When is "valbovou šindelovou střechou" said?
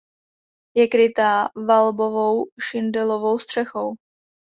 1.67-3.93